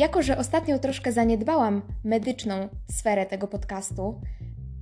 [0.00, 4.20] Jako, że ostatnio troszkę zaniedbałam medyczną sferę tego podcastu,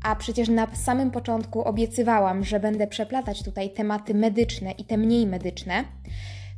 [0.03, 5.27] a przecież na samym początku obiecywałam, że będę przeplatać tutaj tematy medyczne i te mniej
[5.27, 5.85] medyczne,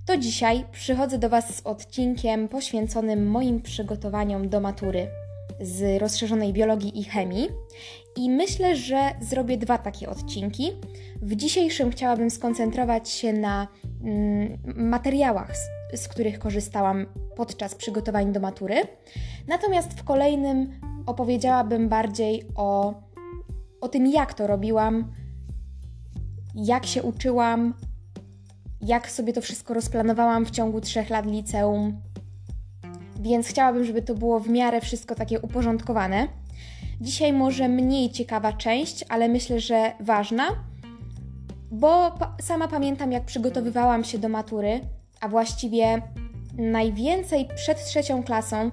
[0.07, 5.09] to dzisiaj przychodzę do Was z odcinkiem poświęconym moim przygotowaniom do matury
[5.61, 7.49] z rozszerzonej biologii i chemii.
[8.17, 10.73] I myślę, że zrobię dwa takie odcinki.
[11.23, 13.69] W dzisiejszym chciałabym skoncentrować się na
[14.05, 15.57] mm, materiałach,
[15.95, 18.75] z, których korzystałam podczas przygotowań do matury.
[19.49, 22.95] Natomiast w kolejnym opowiedziałabym bardziej o,
[23.81, 25.13] o tym, jak to robiłam,
[26.55, 27.75] jak się uczyłam,
[28.81, 32.01] jak sobie to wszystko rozplanowałam w ciągu trzech lat liceum.
[33.21, 36.29] Więc chciałabym, żeby to było w miarę wszystko takie uporządkowane.
[37.01, 40.45] Dzisiaj może mniej ciekawa część, ale myślę, że ważna,
[41.71, 44.81] bo sama pamiętam, jak przygotowywałam się do matury,
[45.21, 46.03] a właściwie
[46.59, 48.71] najwięcej przed trzecią klasą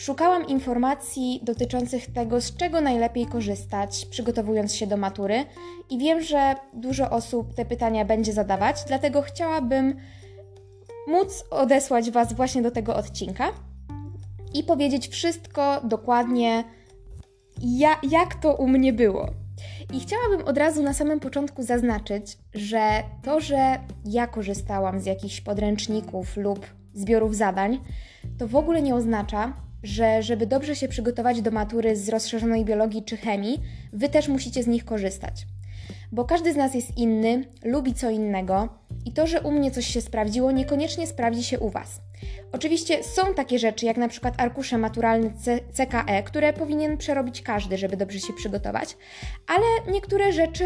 [0.00, 5.44] Szukałam informacji dotyczących tego, z czego najlepiej korzystać, przygotowując się do matury,
[5.90, 9.96] i wiem, że dużo osób te pytania będzie zadawać, dlatego chciałabym
[11.08, 13.52] móc odesłać Was właśnie do tego odcinka
[14.54, 16.64] i powiedzieć wszystko dokładnie,
[17.62, 19.30] ja, jak to u mnie było.
[19.92, 25.40] I chciałabym od razu na samym początku zaznaczyć, że to, że ja korzystałam z jakichś
[25.40, 27.80] podręczników lub zbiorów zadań,
[28.38, 29.52] to w ogóle nie oznacza,
[29.82, 34.62] że żeby dobrze się przygotować do matury z rozszerzonej biologii czy chemii, wy też musicie
[34.62, 35.46] z nich korzystać.
[36.12, 38.68] Bo każdy z nas jest inny, lubi co innego
[39.04, 42.00] i to, że u mnie coś się sprawdziło, niekoniecznie sprawdzi się u was.
[42.52, 45.30] Oczywiście są takie rzeczy, jak na przykład arkusze maturalne
[45.72, 48.96] CKE, które powinien przerobić każdy, żeby dobrze się przygotować,
[49.46, 50.64] ale niektóre rzeczy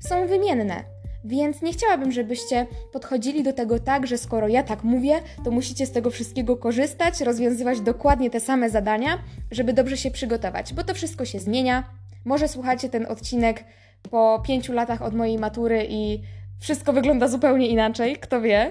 [0.00, 0.84] są wymienne.
[1.24, 5.86] Więc nie chciałabym, żebyście podchodzili do tego tak, że skoro ja tak mówię, to musicie
[5.86, 9.18] z tego wszystkiego korzystać, rozwiązywać dokładnie te same zadania,
[9.50, 11.84] żeby dobrze się przygotować, bo to wszystko się zmienia.
[12.24, 13.64] Może słuchacie ten odcinek
[14.10, 16.20] po pięciu latach od mojej matury i
[16.60, 18.70] wszystko wygląda zupełnie inaczej, kto wie.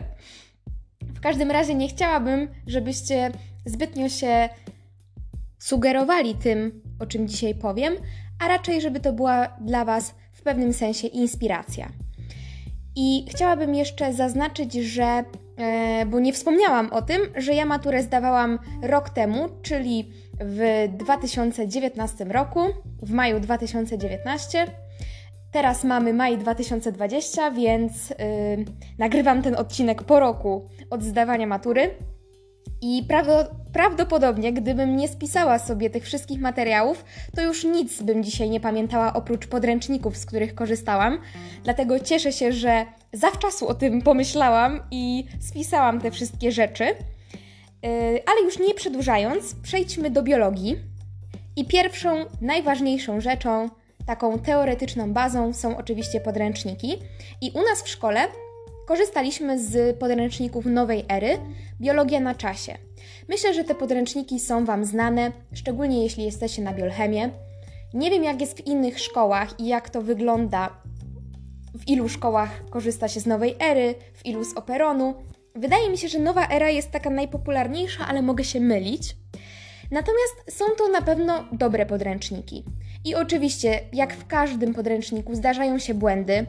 [1.01, 3.31] W każdym razie nie chciałabym, żebyście
[3.65, 4.49] zbytnio się
[5.59, 7.93] sugerowali tym, o czym dzisiaj powiem,
[8.39, 11.89] a raczej, żeby to była dla Was w pewnym sensie inspiracja.
[12.95, 15.23] I chciałabym jeszcze zaznaczyć, że,
[15.57, 22.25] e, bo nie wspomniałam o tym, że ja maturę zdawałam rok temu, czyli w 2019
[22.25, 22.59] roku,
[23.01, 24.67] w maju 2019.
[25.51, 28.15] Teraz mamy maj 2020, więc yy,
[28.97, 31.95] nagrywam ten odcinek po roku od zdawania matury.
[32.81, 33.07] I
[33.73, 39.13] prawdopodobnie, gdybym nie spisała sobie tych wszystkich materiałów, to już nic bym dzisiaj nie pamiętała
[39.13, 41.19] oprócz podręczników, z których korzystałam.
[41.63, 46.83] Dlatego cieszę się, że zawczasu o tym pomyślałam i spisałam te wszystkie rzeczy.
[46.83, 47.89] Yy,
[48.25, 50.77] ale już nie przedłużając, przejdźmy do biologii.
[51.55, 53.69] I pierwszą, najważniejszą rzeczą,
[54.11, 56.97] taką teoretyczną bazą są oczywiście podręczniki.
[57.41, 58.27] I u nas w szkole
[58.87, 61.37] korzystaliśmy z podręczników nowej ery
[61.81, 62.77] Biologia na czasie.
[63.29, 67.29] Myślę, że te podręczniki są Wam znane, szczególnie jeśli jesteście na biolchemie.
[67.93, 70.69] Nie wiem, jak jest w innych szkołach i jak to wygląda,
[71.75, 75.13] w ilu szkołach korzysta się z nowej ery, w ilu z operonu.
[75.55, 79.15] Wydaje mi się, że nowa era jest taka najpopularniejsza, ale mogę się mylić.
[79.91, 82.63] Natomiast są to na pewno dobre podręczniki.
[83.05, 86.45] I oczywiście, jak w każdym podręczniku, zdarzają się błędy,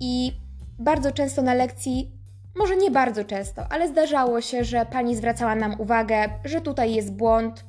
[0.00, 0.32] i
[0.78, 2.10] bardzo często na lekcji,
[2.56, 7.12] może nie bardzo często, ale zdarzało się, że pani zwracała nam uwagę, że tutaj jest
[7.12, 7.64] błąd.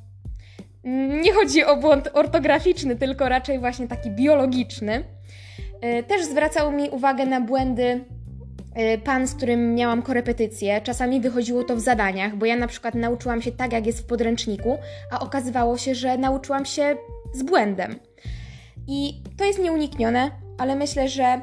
[1.22, 5.04] Nie chodzi o błąd ortograficzny, tylko raczej właśnie taki biologiczny.
[5.80, 8.04] E, też zwracał mi uwagę na błędy
[8.74, 10.80] e, pan, z którym miałam korepetycje.
[10.80, 14.06] Czasami wychodziło to w zadaniach, bo ja na przykład nauczyłam się tak, jak jest w
[14.06, 14.78] podręczniku,
[15.10, 16.96] a okazywało się, że nauczyłam się
[17.36, 17.98] z błędem.
[18.86, 21.40] I to jest nieuniknione, ale myślę, że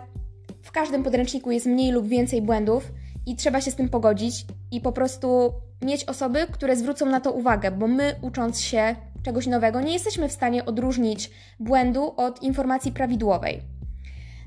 [0.62, 2.92] w każdym podręczniku jest mniej lub więcej błędów
[3.26, 7.32] i trzeba się z tym pogodzić i po prostu mieć osoby, które zwrócą na to
[7.32, 12.92] uwagę, bo my ucząc się czegoś nowego nie jesteśmy w stanie odróżnić błędu od informacji
[12.92, 13.62] prawidłowej.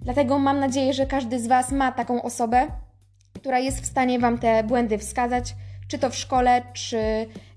[0.02, 2.66] Dlatego mam nadzieję, że każdy z Was ma taką osobę,
[3.32, 5.54] która jest w stanie Wam te błędy wskazać,
[5.88, 6.98] czy to w szkole, czy,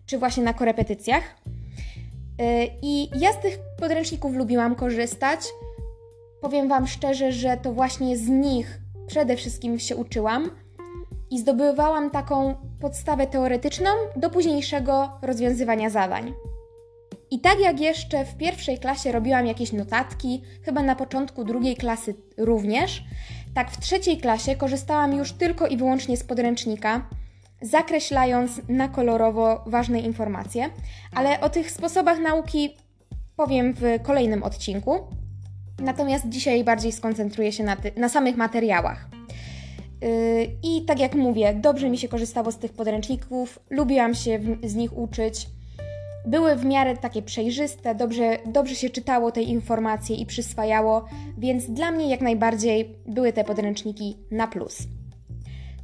[0.06, 1.24] czy właśnie na korepetycjach.
[2.40, 5.40] Yy, I ja z tych podręczników lubiłam korzystać.
[6.42, 10.52] Powiem Wam szczerze, że to właśnie z nich przede wszystkim się uczyłam
[11.32, 16.34] i zdobywałam taką podstawę teoretyczną do późniejszego rozwiązywania zadań.
[17.32, 22.16] I tak jak jeszcze w pierwszej klasie robiłam jakieś notatki, chyba na początku drugiej klasy
[22.38, 23.04] również,
[23.54, 27.10] tak w trzeciej klasie korzystałam już tylko i wyłącznie z podręcznika,
[27.62, 30.70] zakreślając na kolorowo ważne informacje,
[31.16, 32.76] ale o tych sposobach nauki
[33.36, 35.00] powiem w kolejnym odcinku.
[35.80, 39.10] Natomiast dzisiaj bardziej skoncentruję się na, ty- na samych materiałach.
[40.02, 40.10] Yy,
[40.64, 44.76] I tak jak mówię, dobrze mi się korzystało z tych podręczników, lubiłam się w, z
[44.76, 45.48] nich uczyć.
[46.26, 51.06] Były w miarę takie przejrzyste, dobrze, dobrze się czytało te informacje i przyswajało,
[51.38, 54.78] więc dla mnie jak najbardziej były te podręczniki na plus.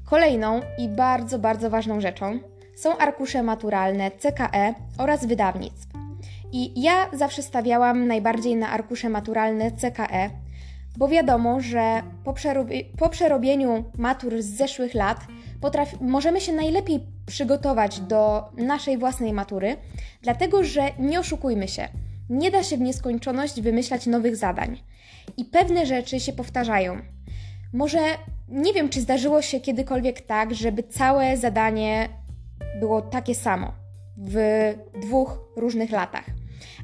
[0.05, 2.39] Kolejną i bardzo, bardzo ważną rzeczą
[2.75, 5.87] są arkusze maturalne CKE oraz wydawnictw.
[6.51, 10.29] I ja zawsze stawiałam najbardziej na arkusze maturalne CKE,
[10.97, 12.33] bo wiadomo, że po,
[12.97, 15.19] po przerobieniu matur z zeszłych lat
[16.01, 19.77] możemy się najlepiej przygotować do naszej własnej matury,
[20.21, 21.87] dlatego że nie oszukujmy się,
[22.29, 24.79] nie da się w nieskończoność wymyślać nowych zadań.
[25.37, 26.97] I pewne rzeczy się powtarzają.
[27.73, 27.99] Może
[28.47, 32.09] nie wiem, czy zdarzyło się kiedykolwiek tak, żeby całe zadanie
[32.79, 33.71] było takie samo
[34.17, 34.37] w
[35.01, 36.25] dwóch różnych latach.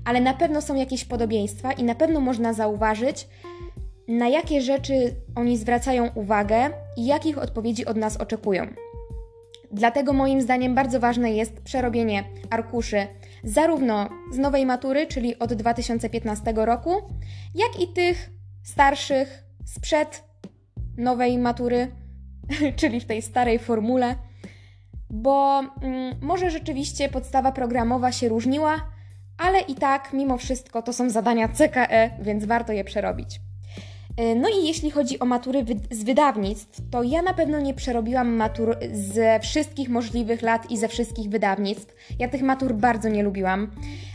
[0.05, 3.27] Ale na pewno są jakieś podobieństwa i na pewno można zauważyć,
[4.07, 8.67] na jakie rzeczy oni zwracają uwagę i jakich odpowiedzi od nas oczekują.
[9.71, 13.07] Dlatego moim zdaniem bardzo ważne jest przerobienie arkuszy
[13.43, 16.91] zarówno z nowej matury, czyli od 2015 roku,
[17.55, 18.29] jak i tych
[18.63, 20.30] starszych sprzed
[20.97, 21.91] nowej matury,
[22.79, 24.15] czyli w tej starej formule,
[25.09, 28.75] bo mm, może rzeczywiście podstawa programowa się różniła,
[29.37, 33.50] ale i tak, mimo wszystko, to są zadania CKE, więc warto je przerobić.
[34.21, 38.35] E, no i jeśli chodzi o matury z wydawnictw, to ja na pewno nie przerobiłam
[38.35, 41.95] matur ze wszystkich możliwych lat i ze wszystkich wydawnictw.
[42.19, 43.71] Ja tych matur bardzo nie lubiłam,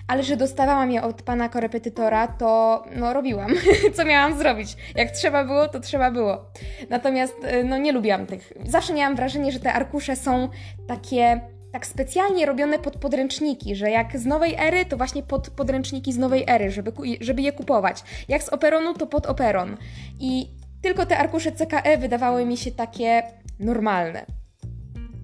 [0.08, 3.54] ale że dostawałam je od pana korepetytora, to no robiłam,
[3.96, 4.76] co miałam zrobić.
[4.94, 6.50] Jak trzeba było, to trzeba było.
[6.90, 8.52] Natomiast e, no nie lubiłam tych.
[8.66, 10.48] Zawsze miałam wrażenie, że te arkusze są
[10.86, 11.40] takie
[11.76, 16.18] tak specjalnie robione pod podręczniki, że jak z nowej ery, to właśnie pod podręczniki z
[16.18, 18.02] nowej ery, żeby, żeby je kupować.
[18.28, 19.76] Jak z operonu, to pod operon.
[20.20, 20.46] I
[20.82, 23.22] tylko te arkusze CKE wydawały mi się takie
[23.60, 24.26] normalne.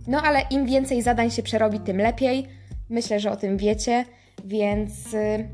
[0.07, 2.49] No ale im więcej zadań się przerobi, tym lepiej.
[2.91, 4.05] Myślę, że o tym wiecie,
[4.45, 5.49] więc y,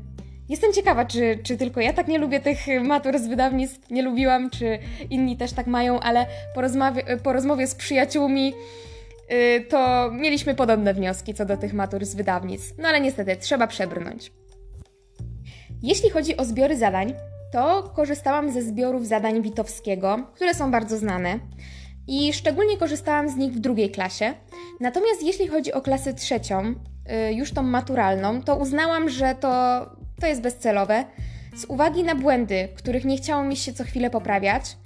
[0.49, 4.49] jestem ciekawa, czy, czy tylko ja tak nie lubię tych matur z wydawnictw, nie lubiłam,
[4.49, 4.79] czy
[5.09, 6.25] inni też tak mają, ale
[6.55, 8.53] po rozmowie, po rozmowie z przyjaciółmi
[9.69, 12.61] to mieliśmy podobne wnioski co do tych matur z wydawnic.
[12.77, 14.31] No ale niestety trzeba przebrnąć.
[15.83, 17.13] Jeśli chodzi o zbiory zadań,
[17.51, 21.39] to korzystałam ze zbiorów zadań Witowskiego, które są bardzo znane
[22.07, 24.33] i szczególnie korzystałam z nich w drugiej klasie.
[24.79, 26.61] Natomiast jeśli chodzi o klasę trzecią,
[27.29, 29.85] y, już tą maturalną, to uznałam, że to,
[30.21, 31.05] to jest bezcelowe
[31.55, 34.77] z uwagi na błędy, których nie chciało mi się co chwilę poprawiać,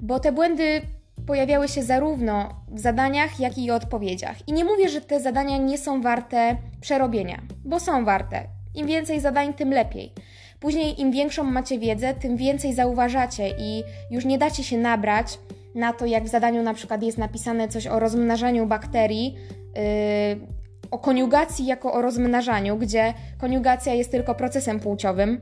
[0.00, 0.82] bo te błędy
[1.26, 4.48] pojawiały się zarówno w zadaniach, jak i odpowiedziach.
[4.48, 8.42] I nie mówię, że te zadania nie są warte przerobienia, bo są warte.
[8.74, 10.12] Im więcej zadań, tym lepiej.
[10.60, 15.38] Później, im większą macie wiedzę, tym więcej zauważacie i już nie dacie się nabrać
[15.74, 19.34] na to, jak w zadaniu na przykład jest napisane coś o rozmnażaniu bakterii,
[19.74, 20.46] yy,
[20.90, 25.40] o koniugacji jako o rozmnażaniu, gdzie koniugacja jest tylko procesem płciowym.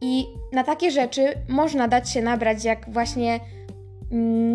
[0.00, 3.40] I na takie rzeczy można dać się nabrać, jak właśnie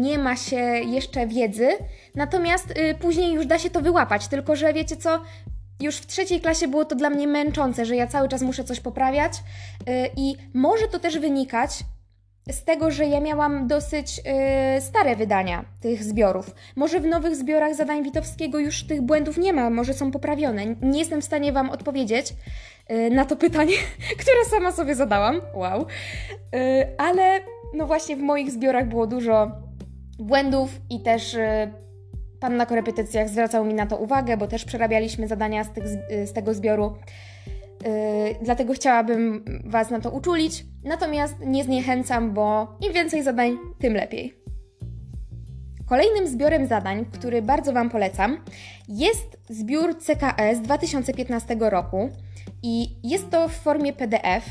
[0.02, 1.70] nie ma się jeszcze wiedzy,
[2.16, 5.22] natomiast y, później już da się to wyłapać, tylko że wiecie co,
[5.82, 8.80] już w trzeciej klasie było to dla mnie męczące, że ja cały czas muszę coś
[8.80, 11.80] poprawiać y, i może to też wynikać
[12.50, 14.20] z tego, że ja miałam dosyć
[14.78, 16.56] y, stare wydania tych zbiorów.
[16.76, 20.66] Może w nowych zbiorach zadań Witowskiego już tych błędów nie ma, może są poprawione.
[20.82, 22.34] Nie jestem w stanie Wam odpowiedzieć
[22.92, 23.74] y, na to pytanie,
[24.22, 25.42] które sama sobie zadałam.
[25.56, 25.82] Wow.
[25.82, 25.88] Y,
[26.98, 27.40] ale
[27.74, 29.52] no właśnie w moich zbiorach było dużo
[30.20, 31.72] błędów i też y,
[32.40, 36.28] pan na korepetycjach zwracał mi na to uwagę, bo też przerabialiśmy zadania z, tych, y,
[36.28, 36.96] z tego zbioru.
[37.86, 40.66] Yy, dlatego chciałabym Was na to uczulić.
[40.84, 44.34] Natomiast nie zniechęcam, bo im więcej zadań, tym lepiej.
[45.86, 48.38] Kolejnym zbiorem zadań, który bardzo Wam polecam,
[48.88, 52.10] jest zbiór CKS 2015 roku
[52.64, 54.46] i jest to w formie PDF.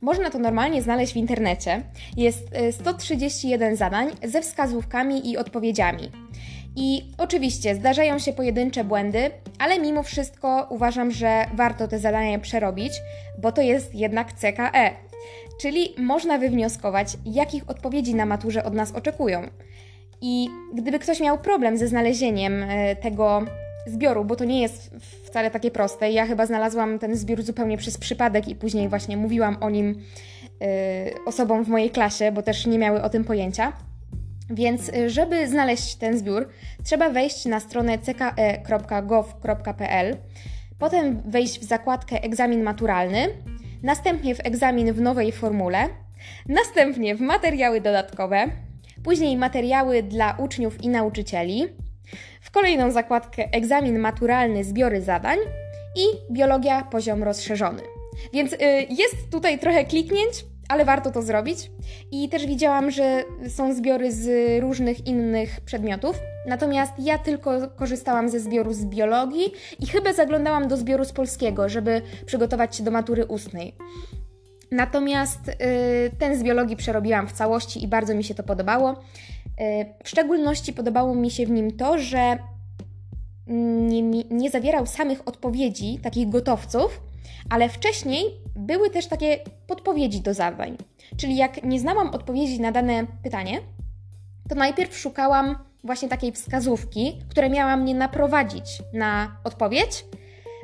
[0.00, 1.82] Można to normalnie znaleźć w internecie.
[2.16, 6.10] Jest 131 y, zadań ze wskazówkami i odpowiedziami.
[6.82, 12.92] I oczywiście zdarzają się pojedyncze błędy, ale mimo wszystko uważam, że warto te zadania przerobić,
[13.38, 14.90] bo to jest jednak CKE.
[15.60, 19.42] Czyli można wywnioskować, jakich odpowiedzi na maturze od nas oczekują.
[20.20, 23.42] I gdyby ktoś miał problem ze znalezieniem y, tego
[23.86, 24.90] zbioru, bo to nie jest
[25.24, 26.10] wcale takie proste.
[26.10, 29.86] Ja chyba znalazłam ten zbiór zupełnie przez przypadek i później właśnie mówiłam o nim
[30.60, 30.66] yy,
[31.26, 33.72] osobom w mojej klasie, bo też nie miały o tym pojęcia.
[34.50, 36.48] Więc, y, żeby znaleźć ten zbiór,
[36.84, 39.36] trzeba wejść na stronę cke.gov.pl,
[40.78, 43.28] potem wejść w zakładkę egzamin maturalny,
[43.82, 45.88] następnie w egzamin w nowej formule,
[46.48, 48.46] następnie w materiały dodatkowe,
[49.04, 51.64] później materiały dla uczniów i nauczycieli,
[52.40, 55.38] w kolejną zakładkę egzamin maturalny zbiory zadań
[55.96, 57.82] i biologia poziom rozszerzony.
[58.32, 58.56] Więc y,
[58.90, 61.70] jest tutaj trochę kliknięć, ale warto to zrobić.
[62.10, 64.28] I też widziałam, że są zbiory z
[64.62, 66.18] różnych innych przedmiotów.
[66.46, 71.68] Natomiast ja tylko korzystałam ze zbioru z biologii i chyba zaglądałam do zbioru z polskiego,
[71.68, 73.74] żeby przygotować się do matury ustnej.
[74.72, 75.54] Natomiast y,
[76.18, 78.90] ten z biologii przerobiłam w całości i bardzo mi się to podobało.
[78.90, 78.96] Y,
[80.04, 82.38] w szczególności podobało mi się w nim to, że
[83.46, 87.00] nie, nie zawierał samych odpowiedzi, takich gotowców,
[87.50, 88.24] ale wcześniej
[88.56, 90.76] były też takie podpowiedzi do zadań.
[91.16, 93.60] Czyli jak nie znałam odpowiedzi na dane pytanie,
[94.48, 100.04] to najpierw szukałam właśnie takiej wskazówki, która miała mnie naprowadzić na odpowiedź,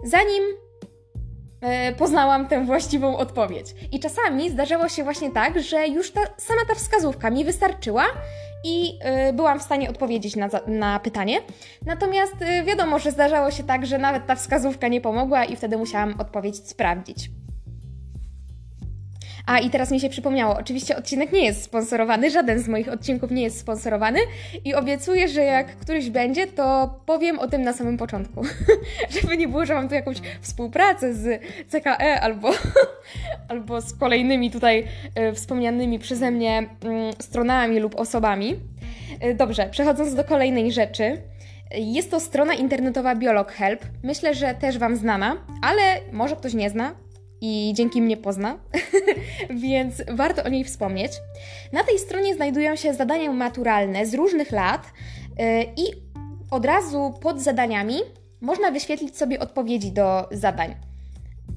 [0.04, 0.42] zanim
[1.60, 3.66] e, poznałam tę właściwą odpowiedź.
[3.92, 8.04] I czasami zdarzało się właśnie tak, że już ta sama ta wskazówka mi wystarczyła
[8.66, 11.40] i y, byłam w stanie odpowiedzieć na, na pytanie.
[11.86, 15.76] Natomiast y, wiadomo, że zdarzało się tak, że nawet ta wskazówka nie pomogła i wtedy
[15.76, 17.30] musiałam odpowiedź sprawdzić.
[19.46, 23.30] A i teraz mi się przypomniało, oczywiście odcinek nie jest sponsorowany, żaden z moich odcinków
[23.30, 24.18] nie jest sponsorowany
[24.64, 28.42] i obiecuję, że jak któryś będzie, to powiem o tym na samym początku.
[29.20, 32.50] Żeby nie było, że mam tu jakąś współpracę z CKE albo,
[33.48, 34.84] albo z kolejnymi tutaj
[35.30, 38.56] y, wspomnianymi przeze mnie y, stronami lub osobami.
[39.24, 41.22] Y, dobrze, przechodząc do kolejnej rzeczy.
[41.74, 43.84] Jest to strona internetowa Biolog Help.
[44.02, 46.94] Myślę, że też Wam znana, ale może ktoś nie zna,
[47.40, 48.58] i dzięki mnie pozna,
[49.64, 51.12] więc warto o niej wspomnieć.
[51.72, 54.92] Na tej stronie znajdują się zadania maturalne z różnych lat
[55.38, 55.44] yy,
[55.76, 56.06] i
[56.50, 57.98] od razu pod zadaniami
[58.40, 60.74] można wyświetlić sobie odpowiedzi do zadań.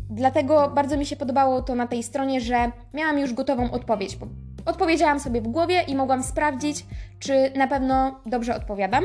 [0.09, 4.17] Dlatego bardzo mi się podobało to na tej stronie, że miałam już gotową odpowiedź.
[4.65, 6.85] Odpowiedziałam sobie w głowie i mogłam sprawdzić,
[7.19, 9.03] czy na pewno dobrze odpowiadam.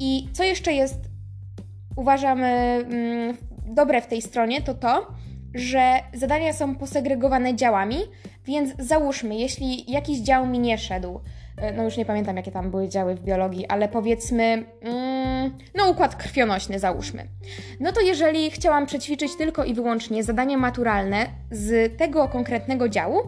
[0.00, 1.00] I co jeszcze jest,
[1.96, 3.34] uważam, yy,
[3.66, 5.06] dobre w tej stronie, to to,
[5.54, 7.96] że zadania są posegregowane działami,
[8.46, 11.20] więc załóżmy, jeśli jakiś dział mi nie szedł,
[11.56, 15.90] e, no już nie pamiętam jakie tam były działy w biologii, ale powiedzmy, mm, no
[15.90, 17.28] układ krwionośny załóżmy.
[17.80, 23.20] No to jeżeli chciałam przećwiczyć tylko i wyłącznie zadania maturalne z tego konkretnego działu,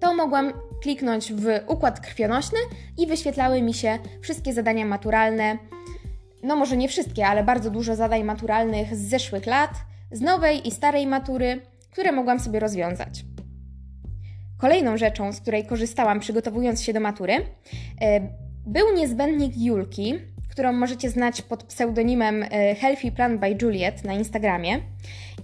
[0.00, 2.58] to mogłam kliknąć w układ krwionośny
[2.98, 5.58] i wyświetlały mi się wszystkie zadania maturalne.
[6.42, 9.70] No może nie wszystkie, ale bardzo dużo zadań maturalnych z zeszłych lat
[10.12, 13.24] z nowej i starej matury, które mogłam sobie rozwiązać.
[14.58, 18.20] Kolejną rzeczą, z której korzystałam przygotowując się do matury, e,
[18.66, 20.14] był niezbędnik Julki,
[20.50, 24.80] którą możecie znać pod pseudonimem e, Healthy Plan by Juliet na Instagramie.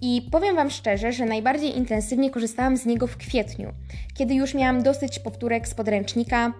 [0.00, 3.72] I powiem Wam szczerze, że najbardziej intensywnie korzystałam z niego w kwietniu,
[4.14, 6.52] kiedy już miałam dosyć powtórek z podręcznika,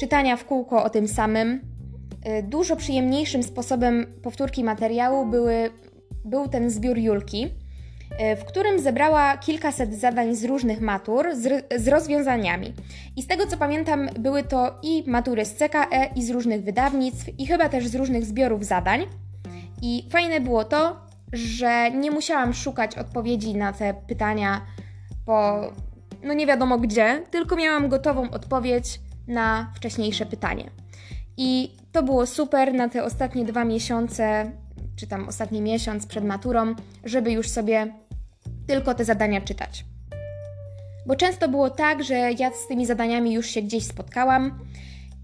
[0.00, 1.60] czytania w kółko o tym samym.
[2.24, 5.70] E, dużo przyjemniejszym sposobem powtórki materiału były
[6.24, 7.48] był ten zbiór Julki,
[8.18, 12.74] e, w którym zebrała kilkaset zadań z różnych matur z, z, rozwiązaniami.
[13.16, 17.40] I z tego co pamiętam, były to i matury z CKE, i z różnych wydawnictw,
[17.40, 19.06] i chyba też z różnych zbiorów zadań.
[19.82, 20.96] I fajne było to,
[21.32, 24.60] że nie musiałam szukać odpowiedzi na te pytania
[25.26, 25.60] po
[26.22, 30.70] no nie wiadomo gdzie, tylko miałam gotową odpowiedź na wcześniejsze pytanie.
[31.36, 34.50] I to było super na te ostatnie dwa miesiące
[35.02, 37.94] czy tam ostatni miesiąc przed maturą, żeby już sobie
[38.66, 39.84] tylko te zadania czytać.
[41.06, 44.58] Bo często było tak, że ja z tymi zadaniami już się gdzieś spotkałam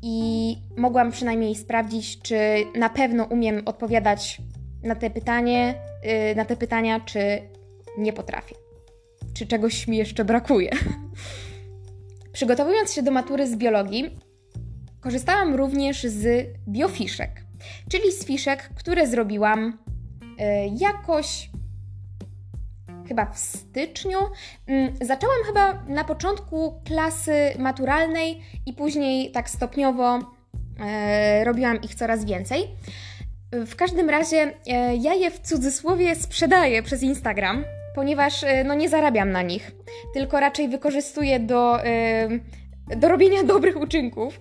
[0.02, 2.36] i mogłam przynajmniej sprawdzić, czy
[2.74, 4.40] na pewno umiem odpowiadać
[4.82, 7.20] na te pytanie, yy, na te pytania, czy
[7.98, 8.54] nie potrafię.
[9.34, 10.70] Czy czegoś mi jeszcze brakuje.
[12.32, 14.10] Przygotowując się do matury z biologii,
[15.00, 17.47] korzystałam również z biofiszek
[17.90, 19.78] czyli z fiszek, które zrobiłam
[20.38, 21.50] e, jakoś
[23.08, 24.18] chyba w styczniu.
[24.66, 30.18] Mm, zaczęłam chyba na początku klasy maturalnej i później tak stopniowo
[30.80, 32.68] e, robiłam ich coraz więcej.
[33.52, 39.30] W każdym razie e, ja je w cudzysłowie sprzedaję przez Instagram, ponieważ no, nie zarabiam
[39.30, 39.72] na nich,
[40.14, 41.78] tylko raczej wykorzystuję do,
[42.96, 44.40] do robienia dobrych uczynków.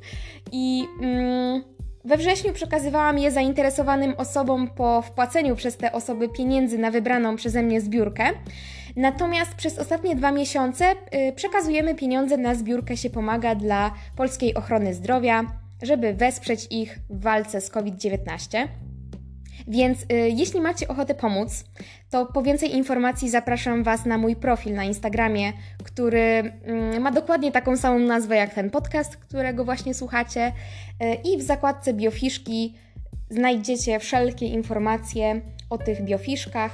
[0.52, 1.76] I mm,
[2.08, 7.64] we wrześniu przekazywałam je zainteresowanym osobom po wpłaceniu przez te osoby pieniędzy na wybraną przeze
[7.64, 8.24] mnie zbiórkę.
[8.96, 14.94] Natomiast przez ostatnie dwa miesiące y, przekazujemy pieniądze na zbiórkę się pomaga dla polskiej ochrony
[14.94, 15.46] zdrowia,
[15.82, 18.68] żeby wesprzeć ich w walce z COVID-19.
[19.68, 21.64] Więc y, jeśli macie ochotę pomóc,
[22.10, 26.52] to po więcej informacji zapraszam Was na mój profil na Instagramie, który
[26.96, 30.52] y, ma dokładnie taką samą nazwę jak ten podcast, którego właśnie słuchacie.
[31.04, 32.76] Y, I w zakładce biofiszki
[33.30, 36.72] znajdziecie wszelkie informacje o tych biofiszkach.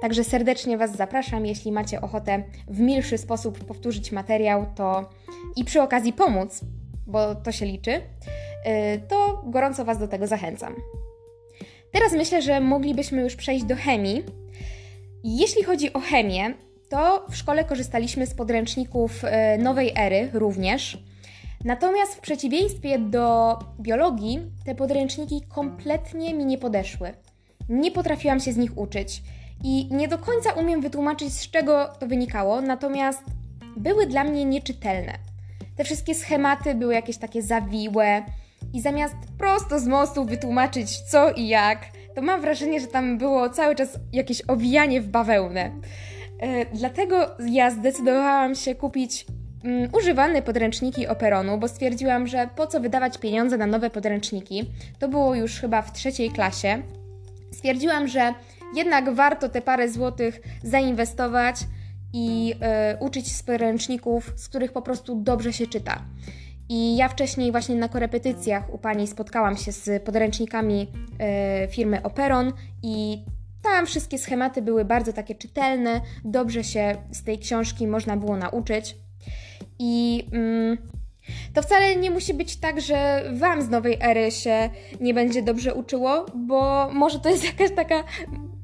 [0.00, 5.10] Także serdecznie Was zapraszam, jeśli macie ochotę w milszy sposób powtórzyć materiał, to
[5.56, 6.60] i przy okazji pomóc,
[7.06, 8.00] bo to się liczy, y,
[9.08, 10.74] to gorąco Was do tego zachęcam.
[11.92, 14.24] Teraz myślę, że moglibyśmy już przejść do chemii.
[15.24, 16.54] Jeśli chodzi o chemię,
[16.88, 20.98] to w szkole korzystaliśmy z podręczników y, nowej ery również.
[21.64, 27.12] Natomiast w przeciwieństwie do biologii, te podręczniki kompletnie mi nie podeszły.
[27.68, 29.22] Nie potrafiłam się z nich uczyć
[29.64, 33.22] i nie do końca umiem wytłumaczyć, z czego to wynikało, natomiast
[33.76, 35.12] były dla mnie nieczytelne.
[35.76, 38.22] Te wszystkie schematy były jakieś takie zawiłe
[38.72, 41.78] i zamiast prosto z mostu wytłumaczyć co i jak,
[42.14, 45.70] to mam wrażenie, że tam było cały czas jakieś owijanie w bawełnę.
[46.42, 49.26] Yy, dlatego ja zdecydowałam się kupić
[49.64, 54.70] mm, używane podręczniki Operonu, bo stwierdziłam, że po co wydawać pieniądze na nowe podręczniki.
[54.98, 56.82] To było już chyba w trzeciej klasie.
[57.52, 58.34] Stwierdziłam, że
[58.74, 61.56] jednak warto te parę złotych zainwestować
[62.12, 62.54] i
[62.94, 66.04] y, uczyć z podręczników, z których po prostu dobrze się czyta.
[66.68, 70.92] I ja wcześniej właśnie na korepetycjach u pani spotkałam się z podręcznikami
[71.64, 73.24] y, firmy Operon i
[73.62, 78.96] tam wszystkie schematy były bardzo takie czytelne, dobrze się z tej książki można było nauczyć.
[79.78, 80.78] I mm,
[81.54, 84.70] to wcale nie musi być tak, że Wam z nowej ery się
[85.00, 88.04] nie będzie dobrze uczyło, bo może to jest jakaś taka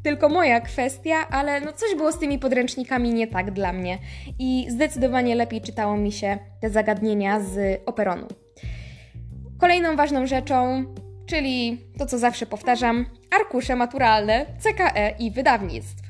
[0.05, 3.99] tylko moja kwestia, ale no coś było z tymi podręcznikami nie tak dla mnie
[4.39, 8.27] i zdecydowanie lepiej czytało mi się te zagadnienia z operonu.
[9.59, 10.85] Kolejną ważną rzeczą,
[11.27, 13.07] czyli to co zawsze powtarzam,
[13.41, 16.03] arkusze maturalne, CKE i wydawnictw.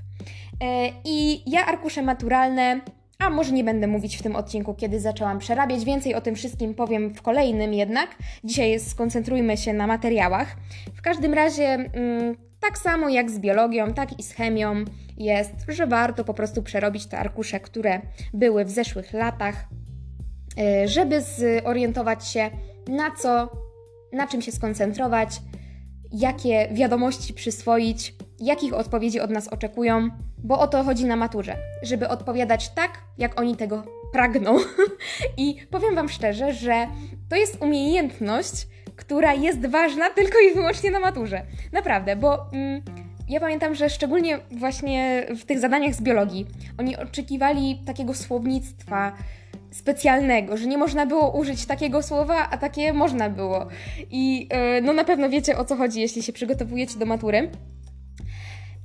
[0.63, 2.81] E, I ja arkusze maturalne
[3.19, 5.85] a może nie będę mówić w tym odcinku, kiedy zaczęłam przerabiać.
[5.85, 8.17] Więcej o tym wszystkim powiem w kolejnym jednak.
[8.45, 10.57] Dzisiaj skoncentrujmy się na materiałach.
[10.95, 14.85] W każdym razie, mm, tak samo jak z biologią, tak i z chemią,
[15.17, 18.01] jest, że warto po prostu przerobić te arkusze, które
[18.35, 19.65] były w zeszłych latach,
[20.85, 22.51] y, żeby zorientować się,
[22.89, 23.49] na co,
[24.13, 25.41] na czym się skoncentrować,
[26.13, 32.09] jakie wiadomości przyswoić, jakich odpowiedzi od nas oczekują, bo o to chodzi na maturze, żeby
[32.09, 34.57] odpowiadać tak, jak oni tego pragną.
[35.37, 36.87] I powiem Wam szczerze, że
[37.29, 38.67] to jest umiejętność,
[38.97, 41.43] która jest ważna tylko i wyłącznie na maturze.
[41.73, 42.83] Naprawdę, bo mm,
[43.29, 46.47] ja pamiętam, że szczególnie właśnie w tych zadaniach z biologii
[46.79, 49.13] oni oczekiwali takiego słownictwa
[49.71, 53.67] specjalnego, że nie można było użyć takiego słowa, a takie można było.
[54.11, 57.51] I yy, no na pewno wiecie o co chodzi, jeśli się przygotowujecie do matury.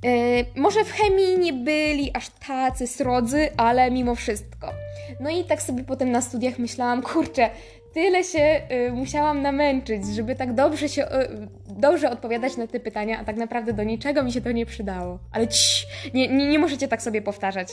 [0.02, 0.10] Yy,
[0.56, 4.72] może w chemii nie byli aż tacy srodzy, ale mimo wszystko.
[5.20, 7.50] No i tak sobie potem na studiach myślałam, kurczę,
[7.94, 13.18] tyle się y, musiałam namęczyć, żeby tak dobrze się, y, dobrze odpowiadać na te pytania,
[13.20, 15.18] a tak naprawdę do niczego mi się to nie przydało.
[15.32, 17.68] Ale cii, nie, nie, nie możecie tak sobie powtarzać.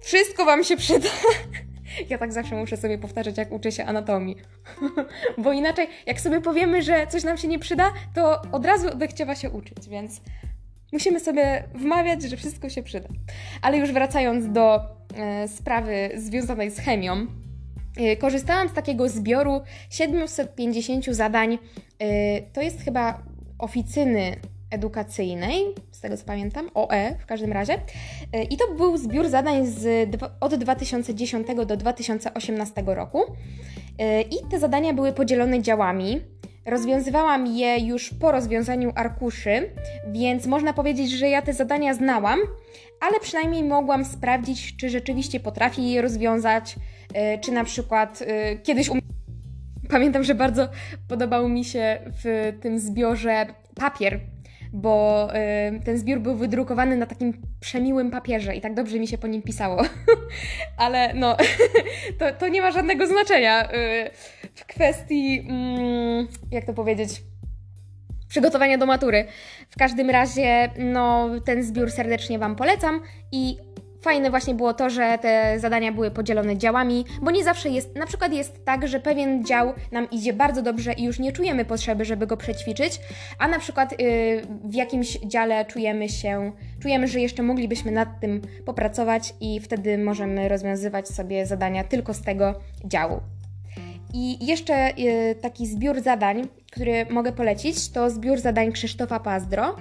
[0.00, 1.08] Wszystko wam się przyda.
[2.10, 4.36] Ja tak zawsze muszę sobie powtarzać, jak uczę się anatomii.
[5.38, 9.34] Bo inaczej, jak sobie powiemy, że coś nam się nie przyda, to od razu odechciewa
[9.34, 10.20] się uczyć, więc
[10.92, 13.08] musimy sobie wmawiać, że wszystko się przyda.
[13.62, 14.80] Ale już wracając do
[15.16, 17.26] e, sprawy związanej z chemią,
[18.18, 21.58] korzystałam z takiego zbioru 750 zadań.
[21.98, 23.22] E, to jest chyba
[23.58, 24.36] oficyny
[24.70, 27.78] edukacyjnej, z tego co pamiętam, OE w każdym razie.
[28.50, 30.08] I to był zbiór zadań z,
[30.40, 33.22] od 2010 do 2018 roku.
[34.30, 36.20] I te zadania były podzielone działami.
[36.66, 39.70] Rozwiązywałam je już po rozwiązaniu arkuszy,
[40.12, 42.38] więc można powiedzieć, że ja te zadania znałam,
[43.00, 46.76] ale przynajmniej mogłam sprawdzić, czy rzeczywiście potrafię je rozwiązać,
[47.40, 48.88] czy na przykład e, kiedyś.
[48.88, 49.00] Um...
[49.88, 50.68] Pamiętam, że bardzo
[51.08, 54.20] podobał mi się w tym zbiorze papier,
[54.72, 55.28] bo
[55.76, 59.26] y, ten zbiór był wydrukowany na takim przemiłym papierze i tak dobrze mi się po
[59.26, 59.82] nim pisało.
[60.76, 61.36] Ale no,
[62.18, 63.68] to, to nie ma żadnego znaczenia
[64.54, 67.22] w kwestii, mm, jak to powiedzieć,
[68.28, 69.26] przygotowania do matury.
[69.70, 73.00] W każdym razie, no, ten zbiór serdecznie Wam polecam
[73.32, 73.56] i
[74.04, 78.06] Fajne właśnie było to, że te zadania były podzielone działami, bo nie zawsze jest, na
[78.06, 82.04] przykład jest tak, że pewien dział nam idzie bardzo dobrze i już nie czujemy potrzeby,
[82.04, 83.00] żeby go przećwiczyć,
[83.38, 88.40] a na przykład yy, w jakimś dziale czujemy się, czujemy, że jeszcze moglibyśmy nad tym
[88.64, 93.20] popracować i wtedy możemy rozwiązywać sobie zadania tylko z tego działu.
[94.14, 99.76] I jeszcze y, taki zbiór zadań, który mogę polecić, to zbiór zadań Krzysztofa Pazdro.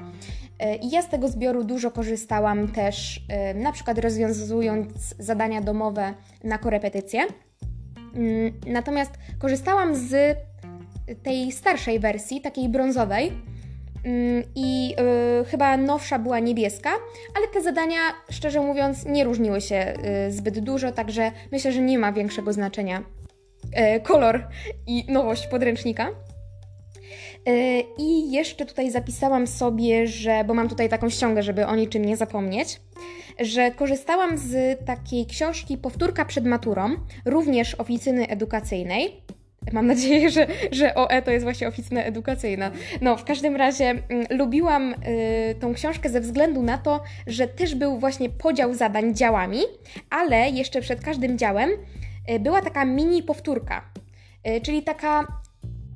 [0.64, 3.18] Y, I ja z tego zbioru dużo korzystałam też,
[3.52, 7.22] y, na przykład rozwiązując zadania domowe na korepetycje.
[8.16, 10.38] Mm, natomiast korzystałam z
[11.24, 13.32] tej starszej wersji, takiej brązowej.
[14.06, 14.96] Mm, I
[15.48, 16.90] chyba nowsza była niebieska,
[17.38, 18.00] ale te zadania,
[18.30, 19.94] szczerze mówiąc, nie różniły się
[20.30, 23.04] zbyt dużo, także myślę, że nie ma większego znaczenia
[23.72, 24.48] E, kolor
[24.88, 26.10] i nowość podręcznika.
[27.48, 32.06] E, I jeszcze tutaj zapisałam sobie, że, bo mam tutaj taką ściągę, żeby o niczym
[32.06, 32.82] nie zapomnieć,
[33.40, 36.90] że korzystałam z takiej książki Powtórka przed maturą,
[37.26, 39.22] również oficyny edukacyjnej.
[39.72, 42.72] Mam nadzieję, że, że OE to jest właśnie oficyna edukacyjna.
[43.02, 47.48] No, w każdym razie m, mm, lubiłam y, tą książkę ze względu na to, że
[47.48, 49.60] też był właśnie podział zadań działami,
[50.10, 51.70] ale jeszcze przed każdym działem
[52.28, 53.90] E, była taka mini powtórka,
[54.44, 55.28] e, czyli taka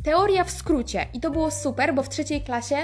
[0.03, 1.05] teoria w skrócie.
[1.13, 2.75] I to było super, bo w trzeciej klasie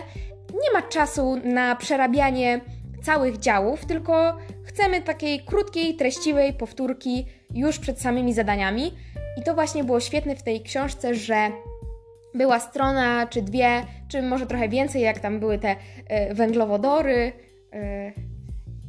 [0.54, 2.62] nie ma czasu na przerabianie
[3.04, 8.94] całych działów, tylko chcemy takiej krótkiej, treściwej powtórki już przed samymi zadaniami.
[9.38, 11.52] I to właśnie było świetne w tej książce, że
[12.34, 17.32] była strona, czy dwie, czy może trochę więcej, jak tam były te y, węglowodory,
[17.74, 18.14] y,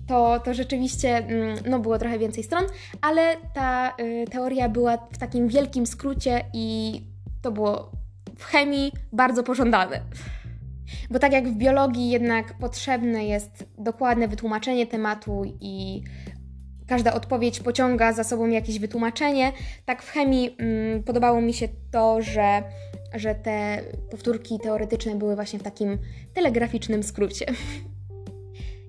[0.08, 2.64] to, to rzeczywiście mm, no, było trochę więcej stron,
[3.00, 7.00] ale ta y, teoria była w takim wielkim skrócie i
[7.42, 7.92] to było
[8.38, 10.00] w chemii bardzo pożądane.
[11.10, 16.02] Bo tak jak w biologii jednak potrzebne jest dokładne wytłumaczenie tematu i
[16.86, 19.52] każda odpowiedź pociąga za sobą jakieś wytłumaczenie,
[19.84, 22.62] tak w chemii mm, podobało mi się to, że,
[23.14, 25.98] że te powtórki teoretyczne były właśnie w takim
[26.34, 27.46] telegraficznym skrócie.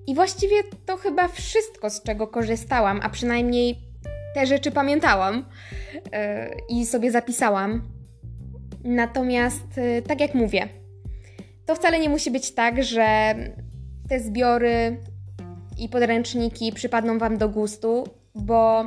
[0.06, 0.56] I właściwie
[0.86, 3.78] to chyba wszystko, z czego korzystałam, a przynajmniej
[4.34, 5.44] te rzeczy pamiętałam
[5.94, 6.10] yy,
[6.68, 7.95] i sobie zapisałam.
[8.86, 10.68] Natomiast, yy, tak jak mówię,
[11.66, 13.34] to wcale nie musi być tak, że
[14.08, 15.00] te zbiory
[15.78, 18.84] i podręczniki przypadną Wam do gustu, bo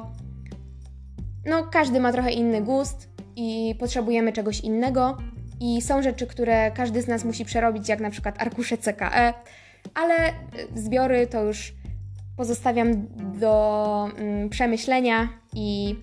[1.46, 5.18] no, każdy ma trochę inny gust i potrzebujemy czegoś innego.
[5.62, 9.34] I są rzeczy, które każdy z nas musi przerobić, jak na przykład arkusze CKE
[9.94, 10.34] ale
[10.76, 11.74] zbiory to już
[12.38, 13.08] pozostawiam
[13.40, 15.96] do mm, przemyślenia i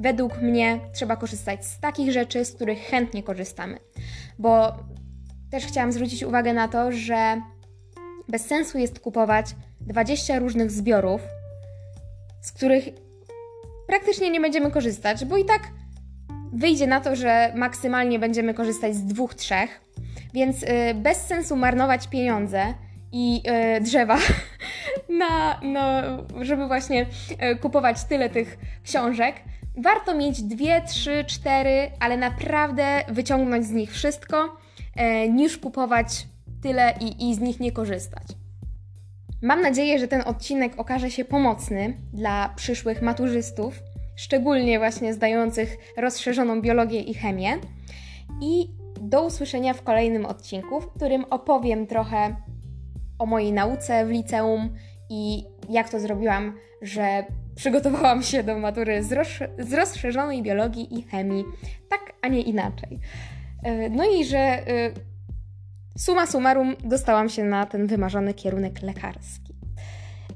[0.00, 3.78] według mnie trzeba korzystać z takich rzeczy, z których chętnie korzystamy.
[4.38, 4.76] Bo
[5.50, 7.42] też chciałam zwrócić uwagę na to, że
[8.28, 9.46] bez sensu jest kupować
[9.80, 11.20] 20 różnych zbiorów,
[12.42, 12.84] z których
[13.86, 15.62] praktycznie nie będziemy korzystać, bo i tak
[16.52, 19.80] wyjdzie na to, że maksymalnie będziemy korzystać z dwóch, trzech,
[20.34, 22.74] więc y, bez sensu marnować pieniądze
[23.12, 24.18] i e, drzewa,
[25.20, 26.02] na, no,
[26.44, 27.06] żeby właśnie
[27.38, 29.34] e, kupować tyle tych książek.
[29.76, 34.56] Warto mieć dwie, trzy, cztery, ale naprawdę wyciągnąć z nich wszystko,
[34.96, 36.26] e, niż kupować
[36.62, 38.26] tyle i, i z nich nie korzystać.
[39.42, 43.82] Mam nadzieję, że ten odcinek okaże się pomocny dla przyszłych maturzystów,
[44.16, 47.58] szczególnie właśnie zdających rozszerzoną biologię i chemię.
[48.42, 52.36] I do usłyszenia w kolejnym odcinku, w którym opowiem trochę
[53.18, 54.74] o mojej nauce w liceum
[55.10, 57.24] i jak to zrobiłam, że
[57.56, 61.44] przygotowałam się do matury z, roz z rozszerzonej biologii i chemii,
[61.88, 62.98] tak, a nie inaczej.
[63.62, 64.62] E, no i że e,
[65.98, 69.54] suma summarum dostałam się na ten wymarzony kierunek lekarski.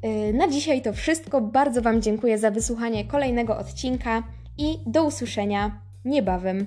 [0.03, 1.41] E, na dzisiaj to wszystko.
[1.41, 4.23] Bardzo Wam dziękuję za wysłuchanie kolejnego odcinka
[4.59, 6.67] i do usłyszenia niebawem.